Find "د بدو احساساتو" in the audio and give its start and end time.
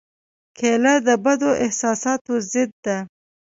1.07-2.33